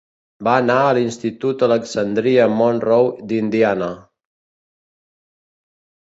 Va 0.45 0.53
anar 0.59 0.75
a 0.85 0.93
l'Institut 0.97 1.65
Alexandria 1.65 2.47
Monroe 2.61 3.27
d'Indiana. 3.31 3.91